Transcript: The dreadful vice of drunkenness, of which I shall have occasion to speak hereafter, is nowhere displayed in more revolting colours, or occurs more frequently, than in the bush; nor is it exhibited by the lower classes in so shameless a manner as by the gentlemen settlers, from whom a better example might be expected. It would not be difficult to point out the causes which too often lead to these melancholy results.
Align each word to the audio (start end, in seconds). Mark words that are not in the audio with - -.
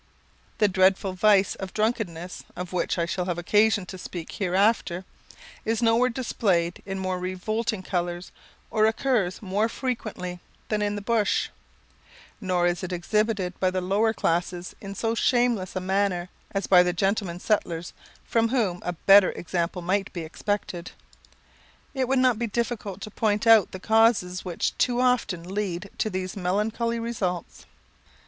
The 0.57 0.67
dreadful 0.67 1.13
vice 1.13 1.53
of 1.53 1.75
drunkenness, 1.75 2.43
of 2.55 2.73
which 2.73 2.97
I 2.97 3.05
shall 3.05 3.25
have 3.25 3.37
occasion 3.37 3.85
to 3.85 3.99
speak 3.99 4.31
hereafter, 4.31 5.05
is 5.63 5.83
nowhere 5.83 6.09
displayed 6.09 6.81
in 6.87 6.97
more 6.97 7.19
revolting 7.19 7.83
colours, 7.83 8.31
or 8.71 8.87
occurs 8.87 9.43
more 9.43 9.69
frequently, 9.69 10.39
than 10.69 10.81
in 10.81 10.95
the 10.95 11.03
bush; 11.03 11.49
nor 12.41 12.65
is 12.65 12.81
it 12.81 12.91
exhibited 12.91 13.53
by 13.59 13.69
the 13.69 13.79
lower 13.79 14.11
classes 14.11 14.75
in 14.81 14.95
so 14.95 15.13
shameless 15.13 15.75
a 15.75 15.79
manner 15.79 16.29
as 16.49 16.65
by 16.65 16.81
the 16.81 16.93
gentlemen 16.93 17.39
settlers, 17.39 17.93
from 18.25 18.49
whom 18.49 18.81
a 18.83 18.93
better 18.93 19.29
example 19.33 19.83
might 19.83 20.11
be 20.13 20.21
expected. 20.21 20.93
It 21.93 22.07
would 22.07 22.17
not 22.17 22.39
be 22.39 22.47
difficult 22.47 23.01
to 23.01 23.11
point 23.11 23.45
out 23.45 23.69
the 23.71 23.79
causes 23.79 24.43
which 24.43 24.75
too 24.79 24.99
often 24.99 25.43
lead 25.53 25.91
to 25.99 26.09
these 26.09 26.35
melancholy 26.35 26.97
results. 26.99 27.67